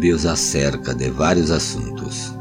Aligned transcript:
provérbios 0.00 0.24
acerca 0.24 0.94
de 0.94 1.10
vários 1.10 1.50
assuntos. 1.50 2.34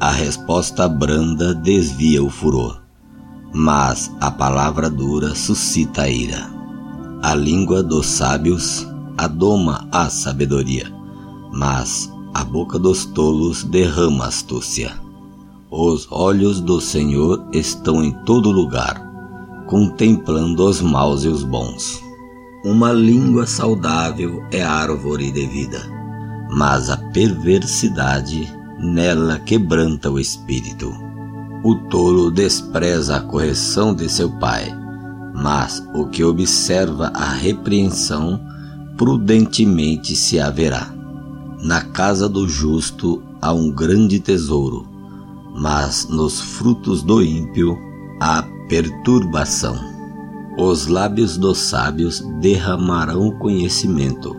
A 0.00 0.10
resposta 0.10 0.88
branda 0.88 1.54
desvia 1.54 2.22
o 2.22 2.28
furor, 2.28 2.82
mas 3.54 4.10
a 4.20 4.30
palavra 4.30 4.90
dura 4.90 5.34
suscita 5.34 6.02
a 6.02 6.08
ira. 6.08 6.50
A 7.22 7.34
língua 7.34 7.82
dos 7.82 8.06
sábios 8.06 8.86
adoma 9.16 9.86
a 9.92 10.10
sabedoria, 10.10 10.92
mas 11.52 12.12
a 12.34 12.44
boca 12.44 12.78
dos 12.78 13.04
tolos 13.04 13.62
derrama 13.62 14.26
astúcia. 14.26 14.92
Os 15.70 16.08
olhos 16.10 16.60
do 16.60 16.80
Senhor 16.80 17.48
estão 17.52 18.02
em 18.02 18.12
todo 18.24 18.50
lugar, 18.50 19.00
contemplando 19.66 20.64
os 20.64 20.80
maus 20.80 21.24
e 21.24 21.28
os 21.28 21.44
bons. 21.44 22.02
Uma 22.64 22.92
língua 22.92 23.46
saudável 23.46 24.42
é 24.50 24.62
árvore 24.62 25.30
de 25.30 25.46
vida, 25.46 25.98
mas 26.48 26.90
a 26.90 26.96
perversidade 26.96 28.52
nela 28.78 29.38
quebranta 29.38 30.10
o 30.10 30.18
espírito. 30.18 30.92
O 31.64 31.74
tolo 31.74 32.30
despreza 32.30 33.16
a 33.16 33.20
correção 33.20 33.94
de 33.94 34.08
seu 34.08 34.30
pai, 34.38 34.72
mas 35.34 35.84
o 35.94 36.06
que 36.06 36.22
observa 36.24 37.10
a 37.14 37.30
repreensão 37.30 38.40
prudentemente 38.96 40.14
se 40.16 40.38
haverá. 40.40 40.92
Na 41.62 41.82
casa 41.82 42.28
do 42.28 42.48
justo 42.48 43.22
há 43.40 43.52
um 43.52 43.70
grande 43.70 44.20
tesouro, 44.20 44.86
mas 45.56 46.08
nos 46.08 46.40
frutos 46.40 47.02
do 47.02 47.22
ímpio 47.22 47.76
há 48.20 48.44
perturbação. 48.68 49.76
Os 50.56 50.86
lábios 50.86 51.36
dos 51.36 51.58
sábios 51.58 52.20
derramarão 52.40 53.30
conhecimento, 53.38 54.36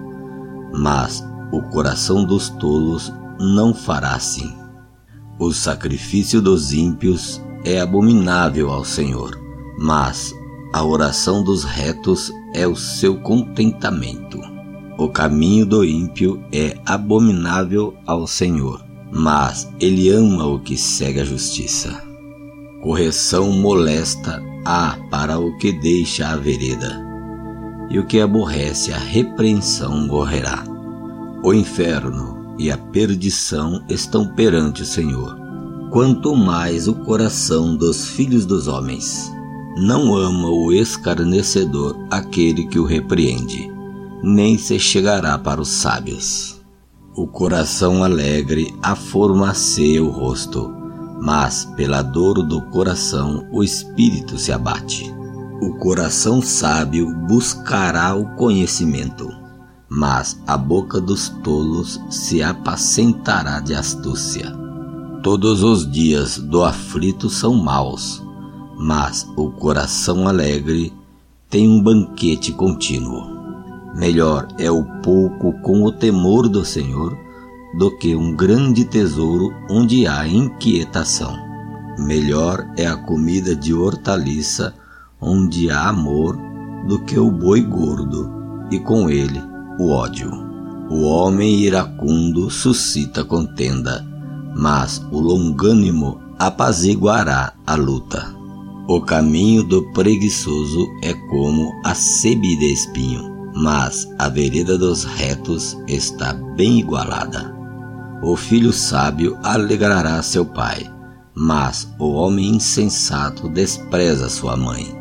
mas 0.74 1.26
o 1.52 1.62
coração 1.64 2.24
dos 2.24 2.50
tolos 2.50 3.14
não 3.40 3.74
fará 3.74 4.14
assim. 4.14 4.54
O 5.40 5.52
sacrifício 5.54 6.42
dos 6.42 6.74
ímpios 6.74 7.42
é 7.64 7.80
abominável 7.80 8.70
ao 8.70 8.84
Senhor, 8.84 9.40
mas 9.80 10.34
a 10.74 10.84
oração 10.84 11.44
dos 11.44 11.64
retos 11.64 12.32
é 12.54 12.68
o 12.68 12.76
seu 12.76 13.20
contentamento. 13.22 14.40
O 14.98 15.08
caminho 15.08 15.66
do 15.66 15.86
ímpio 15.86 16.44
é 16.52 16.78
abominável 16.86 17.96
ao 18.06 18.28
Senhor, 18.28 18.84
mas 19.12 19.72
ele 19.80 20.10
ama 20.10 20.46
o 20.46 20.60
que 20.60 20.78
segue 20.78 21.22
a 21.22 21.26
justiça. 21.26 22.04
Correção 22.84 23.52
molesta 23.52 24.44
há 24.66 24.98
para 25.10 25.40
o 25.40 25.58
que 25.58 25.72
deixa 25.72 26.28
a 26.28 26.36
vereda, 26.36 27.02
e 27.90 27.98
o 27.98 28.06
que 28.06 28.20
aborrece 28.20 28.94
a 28.94 28.98
repreensão 28.98 30.06
morrerá. 30.06 30.79
O 31.42 31.54
inferno 31.54 32.54
e 32.60 32.70
a 32.70 32.78
perdição 32.78 33.82
estão 33.88 34.28
perante 34.28 34.82
o 34.82 34.86
Senhor. 34.86 35.40
Quanto 35.90 36.36
mais 36.36 36.86
o 36.90 36.94
coração 36.94 37.78
dos 37.78 38.10
filhos 38.10 38.46
dos 38.46 38.68
homens 38.68 39.32
não 39.78 40.14
ama 40.14 40.50
o 40.50 40.74
escarnecedor 40.74 41.96
aquele 42.12 42.68
que 42.68 42.78
o 42.78 42.84
repreende, 42.84 43.72
nem 44.22 44.58
se 44.58 44.78
chegará 44.78 45.38
para 45.38 45.62
os 45.62 45.70
sábios. 45.70 46.60
O 47.16 47.26
coração 47.26 48.04
alegre 48.04 48.76
aformaceia 48.82 50.04
o 50.04 50.10
rosto, 50.10 50.70
mas 51.22 51.64
pela 51.78 52.02
dor 52.02 52.44
do 52.44 52.62
coração 52.64 53.48
o 53.50 53.64
espírito 53.64 54.38
se 54.38 54.52
abate. 54.52 55.10
O 55.62 55.76
coração 55.76 56.42
sábio 56.42 57.10
buscará 57.28 58.14
o 58.14 58.36
conhecimento 58.36 59.49
mas 59.90 60.40
a 60.46 60.56
boca 60.56 61.02
dos 61.02 61.30
tolos 61.44 62.00
se 62.10 62.44
apacentará 62.44 63.60
de 63.60 63.74
astúcia. 63.74 64.56
Todos 65.24 65.64
os 65.64 65.90
dias 65.90 66.38
do 66.38 66.64
aflito 66.64 67.30
são 67.30 67.56
maus, 67.56 68.24
mas 68.78 69.28
o 69.36 69.50
coração 69.50 70.28
alegre 70.28 70.94
tem 71.50 71.68
um 71.68 71.82
banquete 71.82 72.52
contínuo. 72.54 73.40
Melhor 73.96 74.48
é 74.60 74.70
o 74.70 74.84
pouco 75.02 75.52
com 75.62 75.84
o 75.84 75.92
temor 75.92 76.48
do 76.48 76.64
Senhor 76.64 77.18
do 77.78 77.98
que 77.98 78.16
um 78.16 78.36
grande 78.36 78.86
tesouro 78.86 79.52
onde 79.70 80.06
há 80.06 80.28
inquietação. 80.28 81.36
Melhor 81.98 82.66
é 82.78 82.88
a 82.88 82.96
comida 82.96 83.56
de 83.56 83.74
hortaliça 83.74 84.74
onde 85.20 85.70
há 85.70 85.90
amor 85.90 86.38
do 86.88 87.00
que 87.00 87.20
o 87.20 87.30
boi 87.30 87.62
gordo 87.62 88.32
e 88.72 88.80
com 88.80 89.10
ele 89.10 89.49
o 89.80 89.92
ódio. 89.92 90.30
O 90.90 91.04
homem 91.04 91.62
iracundo 91.62 92.50
suscita 92.50 93.24
contenda, 93.24 94.06
mas 94.56 95.02
o 95.12 95.20
longânimo 95.20 96.20
apaziguará 96.38 97.54
a 97.66 97.76
luta. 97.76 98.36
O 98.88 99.00
caminho 99.02 99.64
do 99.64 99.84
preguiçoso 99.94 100.86
é 101.04 101.14
como 101.14 101.72
a 101.86 101.94
sebe 101.94 102.56
de 102.58 102.74
espinho, 102.74 103.24
mas 103.56 104.08
a 104.18 104.28
vereda 104.28 104.78
dos 104.78 105.04
retos 105.06 105.78
está 105.88 106.34
bem 106.34 106.80
igualada. 106.80 107.56
O 108.22 108.36
filho 108.36 108.74
sábio 108.74 109.38
alegrará 109.44 110.22
seu 110.22 110.44
pai, 110.44 110.92
mas 111.36 111.88
o 112.00 112.10
homem 112.14 112.56
insensato 112.56 113.48
despreza 113.48 114.28
sua 114.28 114.58
mãe. 114.58 114.94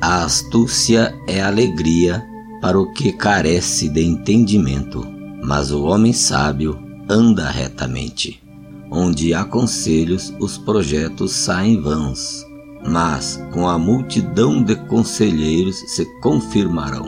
A 0.00 0.24
astúcia 0.24 1.14
é 1.28 1.42
alegria 1.42 2.24
para 2.64 2.80
o 2.80 2.90
que 2.90 3.12
carece 3.12 3.90
de 3.90 4.02
entendimento, 4.02 5.06
mas 5.42 5.70
o 5.70 5.84
homem 5.84 6.14
sábio 6.14 6.80
anda 7.06 7.50
retamente. 7.50 8.42
Onde 8.90 9.34
há 9.34 9.44
conselhos, 9.44 10.32
os 10.40 10.56
projetos 10.56 11.32
saem 11.32 11.78
vãos, 11.78 12.42
mas 12.82 13.38
com 13.52 13.68
a 13.68 13.78
multidão 13.78 14.62
de 14.62 14.76
conselheiros 14.76 15.76
se 15.88 16.06
confirmarão. 16.22 17.04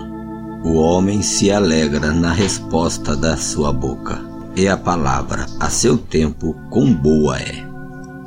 O 0.62 0.74
homem 0.74 1.22
se 1.22 1.50
alegra 1.50 2.12
na 2.12 2.34
resposta 2.34 3.16
da 3.16 3.38
sua 3.38 3.72
boca, 3.72 4.22
e 4.54 4.68
a 4.68 4.76
palavra 4.76 5.46
a 5.58 5.70
seu 5.70 5.96
tempo 5.96 6.54
quão 6.68 6.92
boa 6.92 7.38
é. 7.38 7.66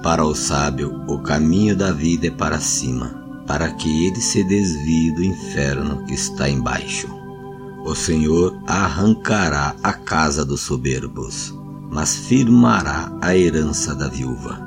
Para 0.01 0.25
o 0.25 0.34
sábio, 0.34 1.03
o 1.07 1.19
caminho 1.19 1.75
da 1.75 1.91
vida 1.91 2.25
é 2.25 2.31
para 2.31 2.59
cima, 2.59 3.23
para 3.46 3.69
que 3.73 4.07
ele 4.07 4.19
se 4.19 4.44
desvie 4.44 5.11
do 5.11 5.23
inferno 5.23 6.03
que 6.07 6.16
está 6.16 6.50
embaixo. 6.50 7.19
O 7.89 7.95
Senhor 7.95 8.55
arrancará 8.67 9.75
a 9.81 9.91
casa 9.91 10.45
dos 10.45 10.61
soberbos, 10.61 11.51
mas 11.89 12.16
firmará 12.16 13.11
a 13.19 13.35
herança 13.35 13.95
da 13.95 14.07
viúva. 14.07 14.61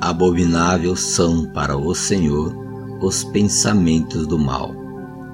Abomináveis 0.00 1.00
são 1.00 1.44
para 1.46 1.76
o 1.76 1.92
Senhor 1.92 2.54
os 3.00 3.24
pensamentos 3.24 4.28
do 4.28 4.38
mal, 4.38 4.72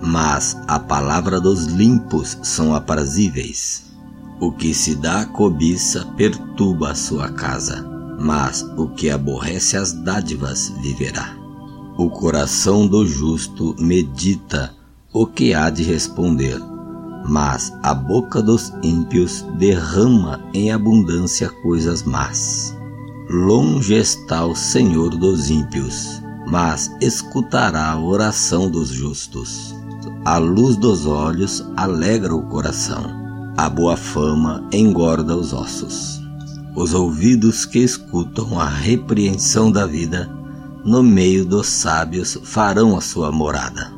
mas 0.00 0.58
a 0.66 0.78
palavra 0.78 1.38
dos 1.38 1.66
limpos 1.66 2.38
são 2.42 2.74
aprazíveis. 2.74 3.92
O 4.40 4.50
que 4.50 4.72
se 4.72 4.94
dá 4.94 5.26
cobiça 5.26 6.06
perturba 6.16 6.92
a 6.92 6.94
sua 6.94 7.28
casa, 7.28 7.86
mas 8.18 8.62
o 8.78 8.88
que 8.88 9.10
aborrece 9.10 9.76
as 9.76 9.92
dádivas 9.92 10.72
viverá. 10.80 11.36
O 11.98 12.08
coração 12.08 12.88
do 12.88 13.06
justo 13.06 13.76
medita 13.78 14.74
o 15.12 15.26
que 15.26 15.52
há 15.52 15.68
de 15.68 15.82
responder 15.82 16.58
mas 17.28 17.76
a 17.82 17.92
boca 17.92 18.42
dos 18.42 18.72
ímpios 18.82 19.44
derrama 19.58 20.40
em 20.54 20.72
abundância 20.72 21.50
coisas 21.50 22.02
más. 22.02 22.74
Longe 23.28 23.94
está 23.94 24.46
o 24.46 24.56
Senhor 24.56 25.10
dos 25.10 25.50
ímpios, 25.50 26.22
mas 26.50 26.90
escutará 27.02 27.90
a 27.90 28.00
oração 28.00 28.70
dos 28.70 28.88
justos. 28.88 29.76
A 30.24 30.38
luz 30.38 30.76
dos 30.76 31.04
olhos 31.04 31.62
alegra 31.76 32.34
o 32.34 32.42
coração, 32.48 33.04
a 33.58 33.68
boa 33.68 33.96
fama 33.96 34.66
engorda 34.72 35.36
os 35.36 35.52
ossos. 35.52 36.22
Os 36.74 36.94
ouvidos 36.94 37.66
que 37.66 37.80
escutam 37.80 38.58
a 38.58 38.66
repreensão 38.66 39.70
da 39.70 39.84
vida, 39.84 40.30
no 40.82 41.02
meio 41.02 41.44
dos 41.44 41.66
sábios 41.66 42.38
farão 42.42 42.96
a 42.96 43.02
sua 43.02 43.30
morada. 43.30 43.92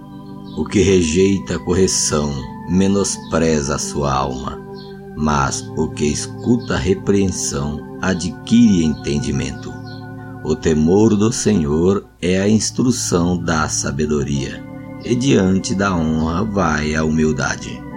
O 0.56 0.64
que 0.64 0.80
rejeita 0.80 1.54
a 1.54 1.58
correção 1.60 2.32
menospreza 2.70 3.74
a 3.74 3.78
sua 3.78 4.12
alma, 4.14 4.58
mas 5.16 5.60
o 5.76 5.88
que 5.88 6.06
escuta 6.06 6.74
a 6.74 6.78
repreensão 6.78 7.98
adquire 8.00 8.84
entendimento. 8.84 9.74
O 10.44 10.54
temor 10.54 11.16
do 11.16 11.32
Senhor 11.32 12.06
é 12.22 12.40
a 12.40 12.48
instrução 12.48 13.36
da 13.36 13.68
sabedoria, 13.68 14.64
e 15.04 15.14
diante 15.16 15.74
da 15.74 15.94
honra 15.94 16.44
vai 16.44 16.94
a 16.94 17.02
humildade. 17.04 17.89